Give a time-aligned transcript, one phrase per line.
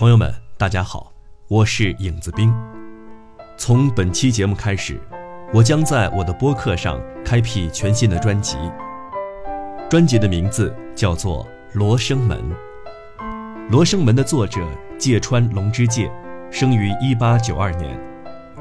[0.00, 1.12] 朋友们，大家好，
[1.46, 2.50] 我是影子兵。
[3.58, 4.98] 从本期节目开始，
[5.52, 8.56] 我将在我的播客上开辟全新的专辑。
[9.90, 11.44] 专辑的名字叫做
[11.74, 12.38] 《罗生门》。
[13.70, 14.66] 《罗生门》的作者
[14.98, 16.10] 芥川龙之介，
[16.50, 17.94] 生于一八九二年，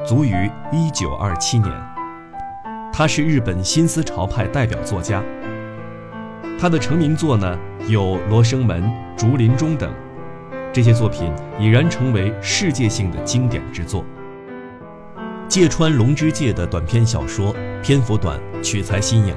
[0.05, 1.73] 卒于一九二七年。
[2.91, 5.23] 他是日本新思潮派代表作家。
[6.59, 8.83] 他的成名作呢有《罗生门》
[9.15, 9.89] 《竹林中》等。
[10.79, 11.29] 这些作品
[11.59, 14.05] 已然成为世界性的经典之作。
[15.49, 19.35] 芥川龙之介的短篇小说篇幅短，取材新颖，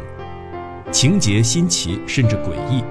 [0.92, 2.84] 情节新奇甚至诡异。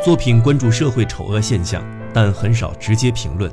[0.00, 1.82] 作品关注社会丑恶现象，
[2.14, 3.50] 但很少直接评论，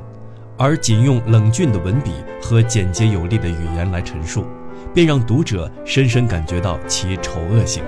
[0.56, 4.46] 而仅用冷峻的文笔和简洁有力的语言来陈述，
[4.94, 7.82] 便让读者深深感觉到其丑恶性，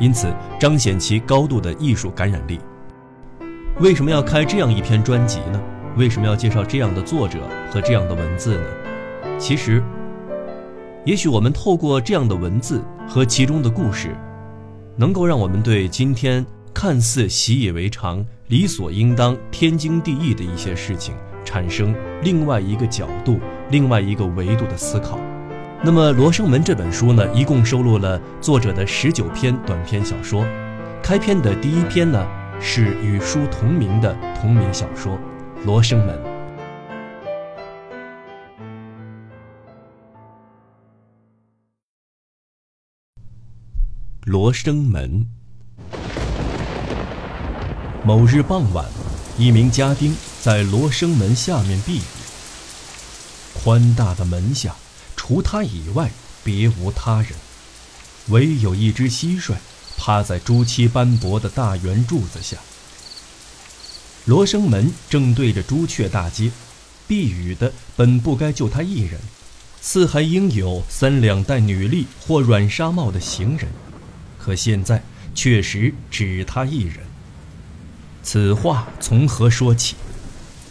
[0.00, 2.58] 因此彰显其高度的艺术感染力。
[3.80, 5.60] 为什么要开这样一篇专辑呢？
[5.96, 7.38] 为什么要介绍这样的作者
[7.70, 8.64] 和这样的文字呢？
[9.38, 9.82] 其实，
[11.04, 14.16] 也许我们透过这样的文字和其中的故事，
[14.96, 23.38] 能够让我们对今天看似习以为常、理所应当、天经地义的一些事情，产生另外一个角度、
[23.70, 25.20] 另外一个维度的思考。
[25.80, 30.44] 那么，《罗生门》这本书呢，一共收录了作者的十九篇短篇小说。
[31.00, 32.26] 开篇的第一篇呢。
[32.60, 35.14] 是与书同名的同名小说
[35.66, 36.14] 《罗生门》。
[44.26, 45.26] 罗生门。
[48.04, 48.84] 某日傍晚，
[49.38, 52.02] 一名家丁在罗生门下面避雨。
[53.54, 54.76] 宽大的门下，
[55.16, 56.10] 除他以外，
[56.44, 57.30] 别无他人，
[58.28, 59.54] 唯有一只蟋蟀。
[59.96, 62.58] 趴在朱漆斑驳的大圆柱子下，
[64.26, 66.50] 罗生门正对着朱雀大街，
[67.06, 69.20] 避雨的本不该就他一人，
[69.82, 73.68] 似还应有三两带女隶或软纱帽的行人，
[74.38, 75.02] 可现在
[75.34, 77.00] 确实只他一人。
[78.22, 79.94] 此话从何说起？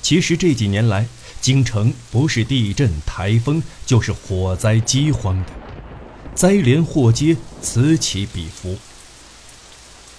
[0.01, 1.05] 其实这几年来，
[1.39, 5.51] 京城不是地震、台风，就是火灾、饥荒的，
[6.33, 8.75] 灾连祸接，此起彼伏。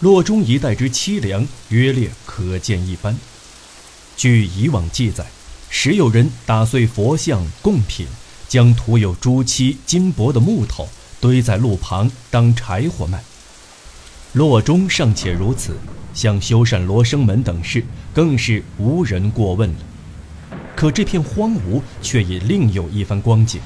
[0.04, 3.16] 洛中一带之凄凉，约略可见一斑。
[4.18, 5.24] 据以往记载，
[5.70, 8.06] 时有人打碎佛像贡品，
[8.46, 10.86] 将涂有朱漆金箔的木头
[11.22, 13.24] 堆在路旁当柴火卖。
[14.34, 15.74] 洛中尚且如此，
[16.12, 17.82] 像修缮罗生门等事，
[18.12, 19.76] 更是无人过问了。
[20.76, 23.58] 可这片荒芜却已另有一番光景，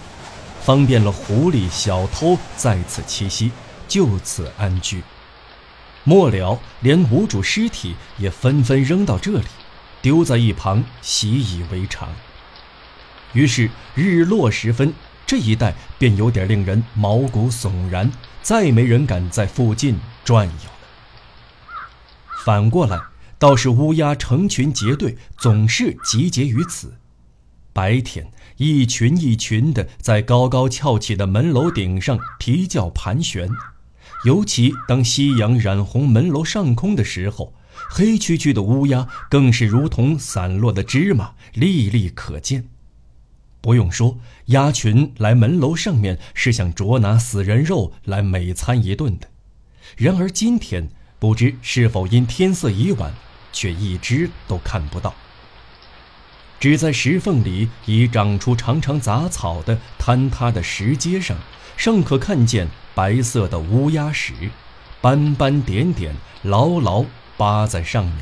[0.62, 3.50] 方便了狐狸小偷在此栖息，
[3.88, 5.02] 就此安居。
[6.08, 9.44] 末了，连无主尸体也纷纷扔到这里，
[10.00, 12.08] 丢在一旁，习以为常。
[13.34, 14.94] 于是日落时分，
[15.26, 18.10] 这一带便有点令人毛骨悚然，
[18.40, 21.76] 再没人敢在附近转悠了。
[22.42, 22.98] 反过来，
[23.38, 26.94] 倒是乌鸦成群结队，总是集结于此。
[27.74, 33.50] 白天，一群一群的在高高翘起的门楼顶上啼叫盘旋。
[34.24, 37.54] 尤其当夕阳染红门楼上空的时候，
[37.90, 42.68] 黑黢黢的乌鸦更是如同散落的芝麻，粒粒可见。
[43.60, 49.28] 不用说，鸭群来门楼上面是想捉拿死人肉来美餐一顿的。
[49.96, 53.12] 然而今天，不知是否因天色已晚，
[53.52, 55.14] 却一只都看不到。
[56.60, 61.36] 只在石缝里已长出长长杂草的坍塌的石阶上，
[61.78, 62.68] 尚可看见。
[62.94, 64.32] 白色的乌鸦石，
[65.00, 67.04] 斑斑点点，牢牢
[67.36, 68.16] 扒在上面。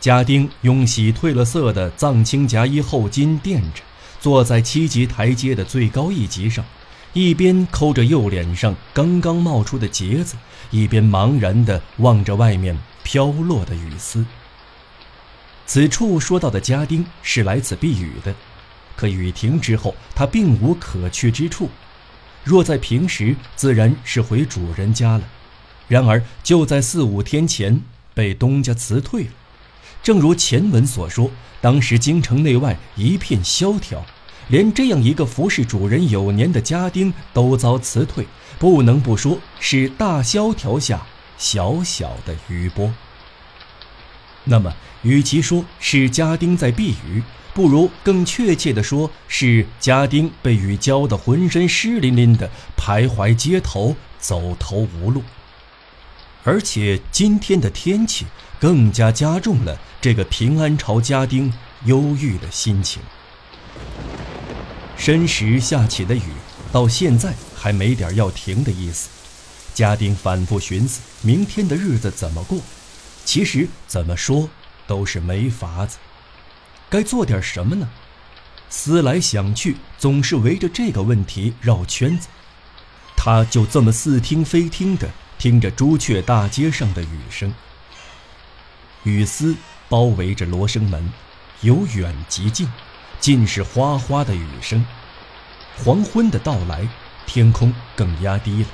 [0.00, 3.82] 家丁用洗褪了色的藏青夹衣后襟垫着，
[4.20, 6.64] 坐在七级台阶的最高一级上，
[7.12, 10.34] 一边抠着右脸上刚刚冒出的结子，
[10.72, 14.26] 一边茫然地望着外面飘落的雨丝。
[15.64, 18.34] 此处说到的家丁是来此避雨的，
[18.96, 21.68] 可雨停之后，他并无可去之处。
[22.44, 25.24] 若在平时，自然是回主人家了。
[25.88, 27.80] 然而就在四五天前，
[28.14, 29.30] 被东家辞退了。
[30.02, 31.30] 正如前文所说，
[31.60, 34.04] 当时京城内外一片萧条，
[34.48, 38.26] 连这样一个服侍主人有年的家丁都遭辞退，
[38.58, 41.06] 不能不说是大萧条下
[41.38, 42.92] 小小的余波。
[44.44, 44.70] 那么，
[45.02, 47.22] 与其说是家丁在避雨，
[47.54, 55.22] 不如更确切地说，是家丁被雨浇得浑身湿淋淋的，徘徊街头，走投无路。
[56.42, 58.26] 而且今天的天气
[58.60, 61.52] 更加加重了这个平安朝家丁
[61.84, 63.00] 忧郁的心情。
[64.96, 66.32] 申时下起的雨，
[66.72, 69.08] 到现在还没点要停的意思。
[69.72, 72.58] 家丁反复寻思，明天的日子怎么过？
[73.24, 74.50] 其实怎么说
[74.86, 75.96] 都是没法子。
[76.90, 77.88] 该做点什么呢？
[78.70, 82.28] 思来想去，总是围着这个问题绕圈子。
[83.16, 85.08] 他就这么似听非听的
[85.38, 87.54] 听着朱雀大街上的雨声。
[89.04, 89.56] 雨丝
[89.88, 91.12] 包围着罗生门，
[91.60, 92.68] 由远及近，
[93.20, 94.84] 尽是哗哗的雨声。
[95.84, 96.88] 黄昏的到来，
[97.26, 98.68] 天空更压低了。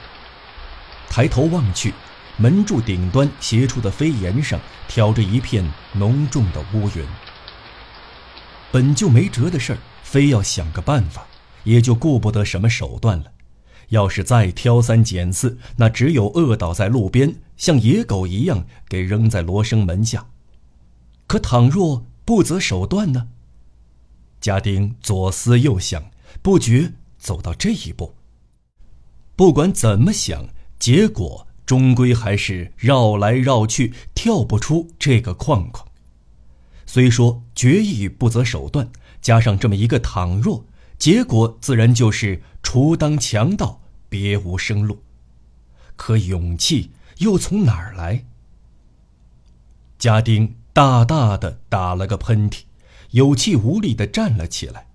[1.08, 1.92] 抬头望去，
[2.36, 4.58] 门柱顶端斜出的飞檐上
[4.88, 7.04] 挑着一片浓重的乌云。
[8.72, 11.26] 本就没辙的事儿，非要想个办法，
[11.64, 13.32] 也就顾不得什么手段了。
[13.88, 20.26] 要是再挑三拣四，那只有饿倒在路边，像野狗一样给扔在罗生门下。
[21.26, 23.28] 可倘若不择手段呢？
[24.40, 28.14] 家丁左思右想，不觉走到这一步。
[29.36, 30.48] 不管怎么想。
[30.80, 35.86] 结果终归还是绕来绕去，跳不出这个框框。
[36.92, 38.90] 虽说决意不择手段，
[39.22, 40.64] 加上这么一个倘若，
[40.98, 45.00] 结果自然就是除当强盗，别无生路。
[45.94, 48.24] 可勇气又从哪儿来？
[50.00, 52.62] 家丁大大的打了个喷嚏，
[53.12, 54.88] 有气无力的站了起来。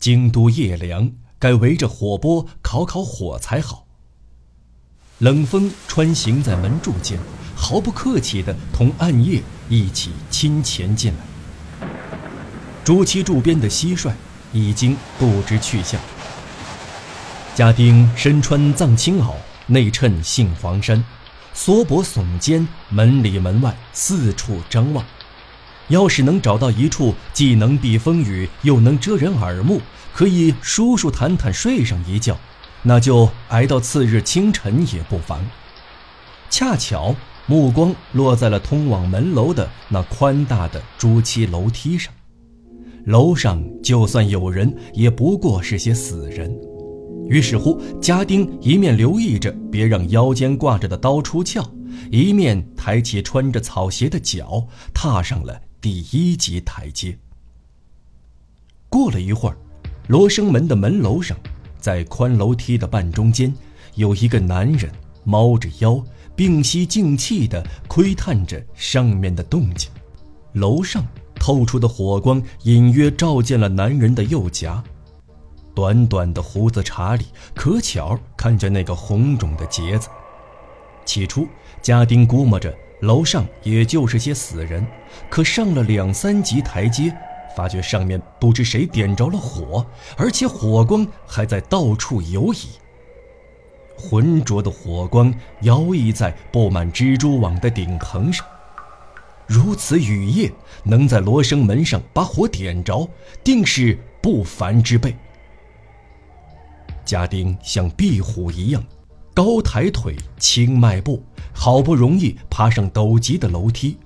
[0.00, 3.86] 京都夜凉，该围着火锅烤烤火才好。
[5.18, 7.20] 冷风穿行在门柱间，
[7.54, 11.86] 毫不客气地同暗夜一起侵潜进来。
[12.84, 14.12] 朱漆柱边的蟋蟀
[14.52, 16.00] 已经不知去向。
[17.54, 19.34] 家丁身穿藏青袄，
[19.66, 21.04] 内衬杏黄衫，
[21.52, 25.04] 缩脖耸肩，门里门外四处张望。
[25.88, 29.80] 要是能找到一处既能避风雨，又能遮人耳目，
[30.14, 32.38] 可以舒舒坦坦睡上一觉。
[32.82, 35.44] 那就挨到次日清晨也不妨。
[36.48, 37.14] 恰巧
[37.48, 42.12] 目光落在了通往门楼的那宽大的朱漆楼梯上，
[43.06, 46.54] 楼上就算有人，也不过是些死人。
[47.26, 51.62] 于是乎，家丁一面留意着别让腰间挂着的刀出鞘，
[52.10, 57.18] 一面抬起穿着草鞋的脚，踏上了第一级台阶。
[58.90, 59.56] 过了一会儿，
[60.08, 61.36] 罗生门的门楼上。
[61.78, 63.54] 在宽楼梯的半中间，
[63.94, 64.90] 有一个男人
[65.24, 66.02] 猫着腰，
[66.38, 69.90] 屏息静气地窥探着上面的动静。
[70.52, 71.04] 楼上
[71.34, 74.80] 透出的火光隐约照见了男人的右颊，
[75.74, 77.24] 短短的胡子茬里
[77.56, 80.08] 可巧看见那个红肿的结子。
[81.04, 81.44] 起初，
[81.82, 84.86] 家丁估摸着楼上也就是些死人，
[85.28, 87.12] 可上了两三级台阶。
[87.56, 89.84] 发觉上面不知谁点着了火，
[90.16, 92.58] 而且火光还在到处游移。
[93.98, 98.46] 浑浊的火光摇曳在布满蜘蛛网的顶棚上，
[99.46, 100.52] 如此雨夜
[100.84, 103.08] 能在罗生门上把火点着，
[103.42, 105.14] 定是不凡之辈。
[107.04, 108.84] 家丁像壁虎一样，
[109.34, 113.98] 高抬腿，轻迈步，好不容易爬上陡急的楼梯。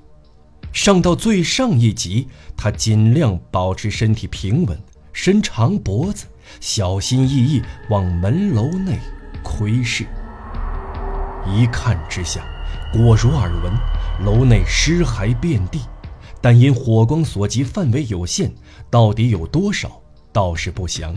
[0.72, 4.80] 上到最上一级，他尽量保持身体平稳，
[5.12, 6.24] 伸长脖子，
[6.60, 8.98] 小心翼翼往门楼内
[9.42, 10.06] 窥视。
[11.46, 12.42] 一看之下，
[12.92, 13.72] 果如耳闻，
[14.24, 15.80] 楼内尸骸遍地，
[16.40, 18.52] 但因火光所及范围有限，
[18.88, 20.00] 到底有多少
[20.32, 21.16] 倒是不详，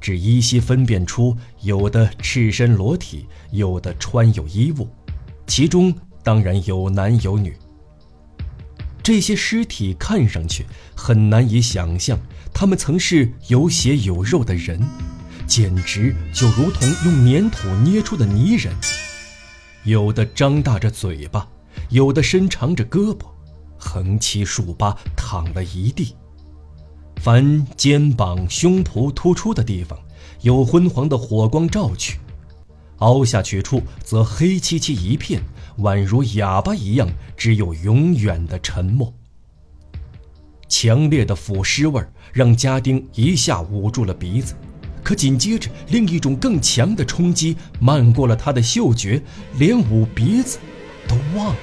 [0.00, 4.88] 只依稀分辨出有的赤身裸体，有的穿有衣物，
[5.46, 7.56] 其中当然有男有女。
[9.02, 12.18] 这些尸体看上去很难以想象，
[12.52, 14.80] 他们曾是有血有肉的人，
[15.46, 18.74] 简直就如同用粘土捏出的泥人。
[19.84, 21.48] 有的张大着嘴巴，
[21.90, 23.26] 有的伸长着胳膊，
[23.78, 26.16] 横七竖八躺了一地。
[27.22, 29.98] 凡肩膀、胸脯突出的地方，
[30.42, 32.18] 有昏黄的火光照去；
[32.98, 35.42] 凹下去处则黑漆漆一片。
[35.78, 39.12] 宛如哑巴一样，只有永远的沉默。
[40.68, 44.54] 强烈的腐尸味让家丁一下捂住了鼻子，
[45.06, 49.22] 可紧接着另一种更强的冲击漫过了他的嗅觉，
[49.56, 50.58] 连捂鼻子
[51.06, 51.60] 都忘了。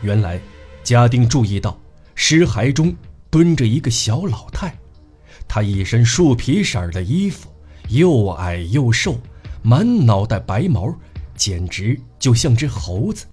[0.00, 0.40] 原来，
[0.82, 1.78] 家丁注意到
[2.14, 2.96] 尸骸中
[3.28, 4.74] 蹲着一个小老太，
[5.46, 7.50] 她一身树皮色的衣服，
[7.90, 9.20] 又矮又瘦。
[9.62, 10.98] 满脑袋白毛，
[11.36, 13.26] 简直就像只猴子。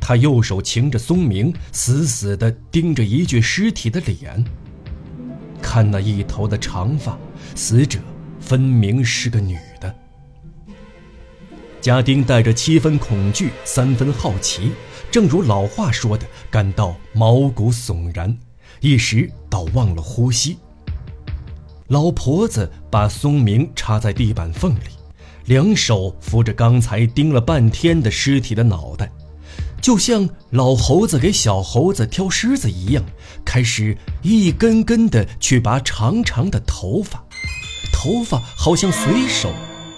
[0.00, 4.44] 他右手擎着松明，死死地盯着一具尸体的脸。
[5.74, 7.18] 看那一头的长发，
[7.56, 7.98] 死者
[8.38, 9.92] 分明是个女的。
[11.80, 14.70] 家丁带着七分恐惧，三分好奇，
[15.10, 18.38] 正如老话说的，感到毛骨悚然，
[18.78, 20.58] 一时倒忘了呼吸。
[21.88, 24.90] 老婆子把松明插在地板缝里，
[25.46, 29.10] 两手扶着刚才盯了半天的尸体的脑袋，
[29.84, 33.04] 就像老猴子给小猴子挑虱子一样，
[33.44, 37.22] 开始一根根的去拔长长的头发，
[37.92, 39.52] 头发好像随手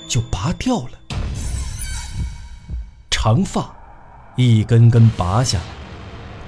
[0.08, 0.90] 就拔掉了。
[3.12, 3.72] 长发
[4.36, 5.64] 一根根拔下来，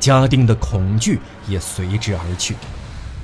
[0.00, 2.56] 家丁的恐惧也随之而去，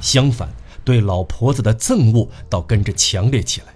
[0.00, 0.48] 相反。
[0.84, 3.74] 对老婆子的憎恶倒跟着强烈起来。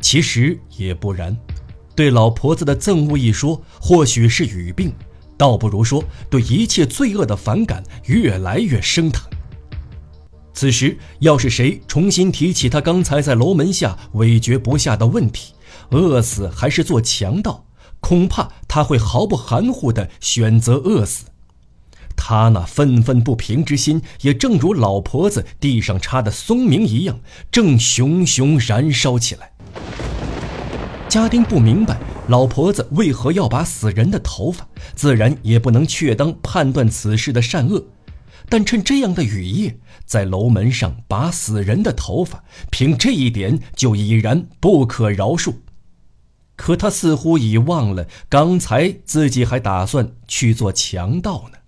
[0.00, 1.36] 其实也不然，
[1.94, 4.94] 对老婆子的憎恶一说，或许是语病，
[5.40, 9.24] 倒不如说对一切罪恶的反感越来越升腾。
[10.52, 15.54] 此时，要是谁重新提起他刚才在楼门下委决不下的问题，
[15.92, 17.64] 饿死还是做强盗，
[18.00, 21.24] 恐怕他会毫不含糊地选择饿死。
[22.14, 27.18] 他那愤愤不平之心，也正如老婆子地上插的松明一样，
[27.50, 29.52] 正熊熊燃烧起来。
[31.08, 31.98] 家丁不明白
[32.30, 37.84] 老婆子为何要拔死人的头发，自然也不能确当判断此事的善恶。
[38.48, 45.54] 但趁这样的雨夜，在楼门上拔死人的头发，凭这一点就已然不可饶恕。
[46.54, 51.58] 可他似乎已忘了，刚才自己还打算去做强盗呢。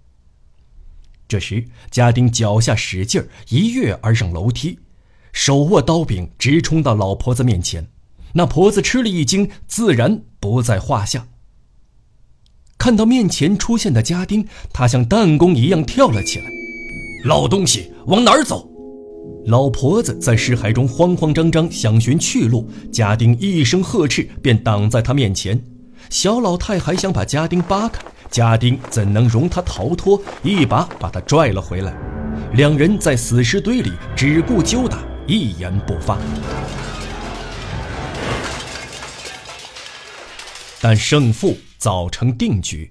[1.27, 4.79] 这时，家丁脚下使劲儿，一跃而上楼梯，
[5.33, 7.89] 手握刀柄，直冲到老婆子面前。
[8.35, 11.29] 那婆子吃了一惊，自然不在话下。
[12.79, 16.47] 看到面前出现的家丁，他像弹弓一样跳了起来
[17.25, 18.69] ：“老东西，往哪儿走？”
[19.47, 25.63] 老婆子在尸骸中慌慌张张想寻去路，家丁一声呵斥，便挡在他面前。
[26.11, 28.03] 小老太还想把家丁扒开。
[28.31, 30.21] 家丁怎能容他逃脱？
[30.43, 31.95] 一把把他拽了回来。
[32.55, 36.19] 两人在死尸堆里只顾揪打，一言不发。
[40.83, 42.91] 但胜负早成定局。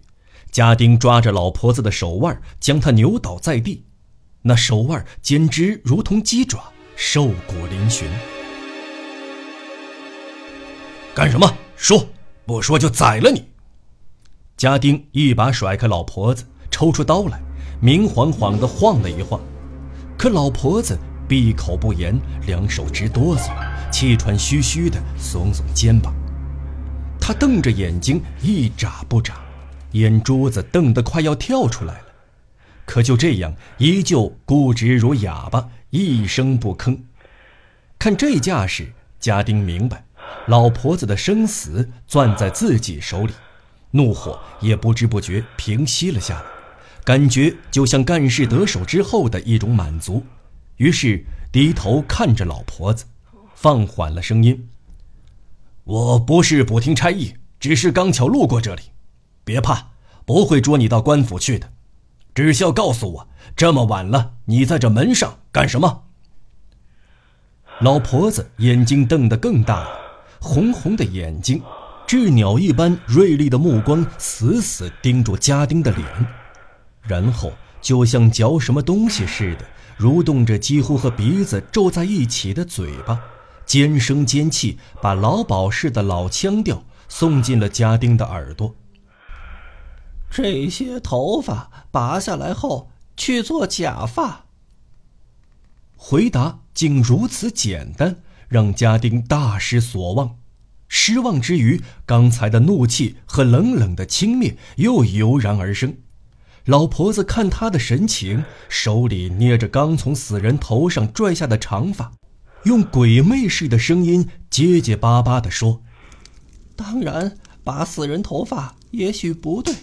[0.50, 3.84] 家丁抓着老婆子的手腕，将她扭倒在地，
[4.44, 8.06] 那手腕简直如同鸡爪，瘦骨嶙峋。
[11.14, 11.54] 干什么？
[11.76, 12.08] 说，
[12.46, 13.44] 不说就宰了你！
[14.56, 17.42] 家丁一把甩开老婆子，抽出刀来，
[17.82, 19.42] 明晃晃地晃了一晃。
[20.18, 22.18] 可老婆子闭口不言，
[22.48, 23.52] 两手直哆嗦，
[23.92, 26.14] 气喘吁吁地耸耸肩膀。
[27.32, 29.36] 他瞪着眼睛，一眨不眨，
[29.94, 32.06] 眼珠子瞪得快要跳出来了。
[32.86, 37.00] 可就这样，依旧固执如哑巴，一声不吭。
[37.98, 40.04] 看这架势，家丁明白，
[40.48, 43.32] 老婆子的生死攥在自己手里。
[43.92, 46.44] 怒火也不知不觉平息了下来，
[47.06, 50.26] 感觉就像干事得手之后的一种满足。
[50.76, 53.06] 于是低头看着老婆子，
[53.56, 54.68] 放缓了声音
[55.84, 58.84] ：“我不是不听差役，只是刚巧路过这里。
[59.44, 59.88] 别怕，
[60.26, 61.70] 不会捉你到官府去的。
[62.34, 66.04] 只需要告诉我，这么晚了，你在这门上干什么？”
[67.82, 69.90] 老婆子眼睛瞪得更大了，
[70.40, 71.62] 红红的眼睛。
[72.08, 76.06] 鸷鸟一般锐利的目光死死盯住家丁的脸，
[77.02, 79.66] 然后就像嚼什么东西似的，
[79.98, 83.20] 蠕动着几乎和鼻子皱在一起的嘴巴，
[83.66, 88.76] 尖声尖气，把老鸨式的老腔调送进了家丁的耳朵。
[90.30, 94.46] 这些头发拔下来后去做假发。
[95.96, 100.38] 回答竟如此简单，让家丁大失所望。
[100.88, 105.96] 失望之余，刚才的怒气和冷冷的轻蔑又油然而生。
[106.66, 112.12] 老婆子看他的神情，手里捏着刚从死人头上拽下的长发，
[112.64, 115.82] 用鬼魅似的声音结结巴巴地说
[116.76, 119.74] ：“当然，拔死人头发也许不对，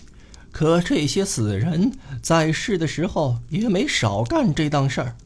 [0.52, 1.92] 可这些死人
[2.22, 5.16] 在世的时候也没少干这档事儿。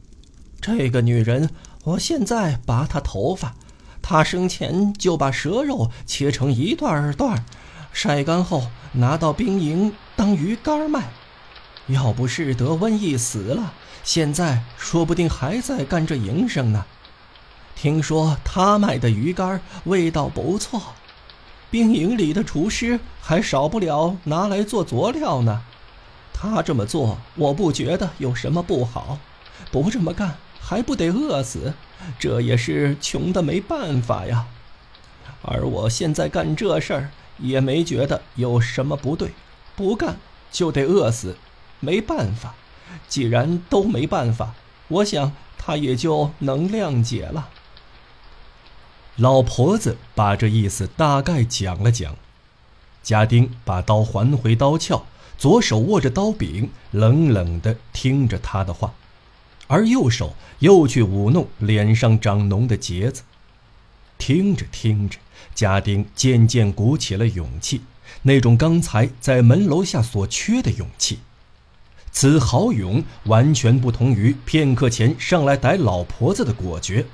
[0.59, 1.49] 这个女人，
[1.83, 3.55] 我现在拔她头发。”
[4.01, 7.45] 她生前就把蛇肉切成一段段，
[7.93, 11.09] 晒干后拿到兵营当鱼干卖。
[11.87, 16.85] 要不是得瘟疫死了，现在说不定还在干这营生呢。
[17.75, 20.81] 听说他卖的鱼干味道不错，
[21.69, 25.63] 兵营里的厨师还少不了拿来做佐料呢。
[26.33, 29.17] 他这么做，我不觉得有什么不好。
[29.71, 31.73] 不这么干，还不得饿死？
[32.19, 34.47] 这也是穷的没办法呀。
[35.41, 39.31] 而我现在干这事儿，也没觉得有什么不对。
[39.75, 40.17] 不干
[40.51, 41.37] 就得饿死，
[41.79, 42.55] 没办法。
[43.07, 44.53] 既然都没办法，
[44.87, 47.49] 我想他也就能谅解了。
[49.17, 52.15] 老婆子把这意思大概讲了讲，
[53.03, 55.03] 家丁把刀还回刀鞘，
[55.37, 58.95] 左手握着刀柄，冷冷地听着他的话，
[59.67, 63.21] 而右手又去舞弄脸上长脓的结子。
[64.17, 65.19] 听着听着，
[65.53, 67.81] 家丁渐渐鼓起了勇气，
[68.23, 71.19] 那种刚才在门楼下所缺的勇气。
[72.11, 77.05] 此豪勇完全不同于片刻前上来逮老婆子的果决，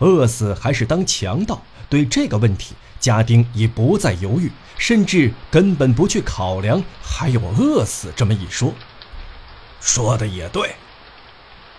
[0.00, 1.62] 饿死还是当强盗？
[1.88, 8.74] 对这个问题，家丁已不再犹豫，甚至根本不去考量还有饿死这么一说。
[9.80, 10.74] 说的也对。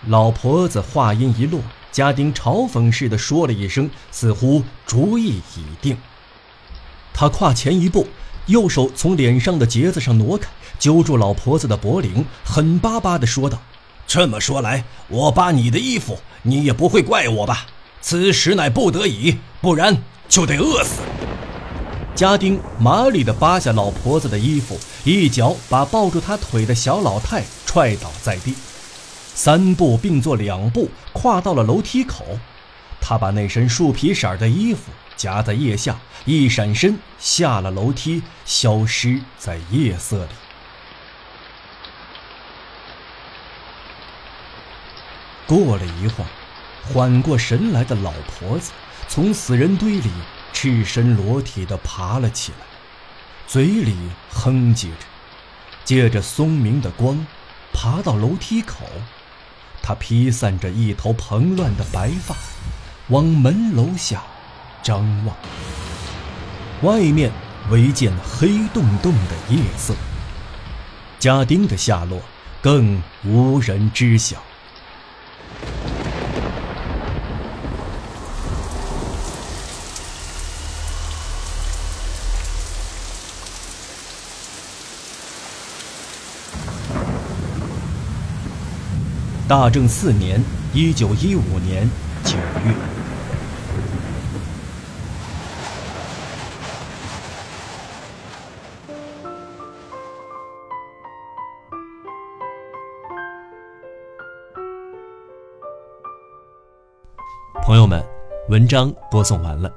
[0.06, 1.60] 老婆子话音一落，
[1.90, 5.96] 家丁嘲讽似的说了一声，似乎主意已定。
[7.14, 8.08] 他跨前一步，
[8.46, 10.48] 右手从脸上的结子上挪开。
[10.78, 13.62] 揪住老婆子的脖领，狠巴巴地说道
[14.04, 17.66] ：“这么说来，我扒你的衣服，你也不会怪我吧？
[18.02, 19.96] 此时乃不得已，不然
[20.28, 21.00] 就得饿死。”
[22.14, 28.54] 家丁麻利地扒下老婆子的衣服，一脚把抱住他腿的小老太踹倒在地，
[29.34, 32.38] 三步并作两步跨到了楼梯口。
[33.00, 40.30] 他把那身树皮色的衣服夹在腋下，一闪身下了楼梯，消失在夜色里。
[45.46, 46.30] 过了一会儿，
[46.82, 48.72] 缓过神来的老婆子
[49.08, 50.10] 从死人堆里
[50.52, 52.66] 赤身裸体地爬了起来，
[53.46, 53.96] 嘴里
[54.30, 55.06] 哼唧着，
[55.84, 57.26] 借着松明的光，
[57.72, 58.84] 爬到楼梯口。
[59.82, 62.34] 她披散着一头蓬乱的白发，
[63.08, 64.22] 往门楼下
[64.82, 65.36] 张望。
[66.82, 67.30] 外面
[67.70, 69.94] 唯见黑洞洞的夜色，
[71.18, 72.20] 家丁的下落
[72.60, 74.42] 更无人知晓。
[89.52, 91.86] 大正四年，一九一五年
[92.24, 92.74] 九月。
[107.62, 108.02] 朋友们，
[108.48, 109.70] 文章播送完了，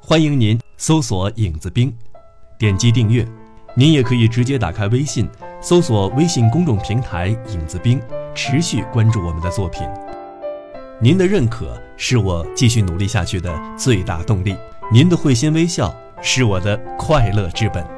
[0.00, 1.92] 欢迎您搜索“影子兵”，
[2.56, 3.26] 点击订阅。
[3.74, 5.28] 您也可以直接打开微信，
[5.60, 8.00] 搜索微信公众平台“影子兵”。
[8.36, 9.82] 持续关注我们的作品，
[11.00, 14.54] 您的认可是我继续努力下去的最大动力。
[14.92, 17.95] 您的会心微笑是我的快乐之本。